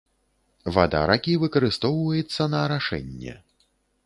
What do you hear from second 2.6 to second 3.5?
арашэнне.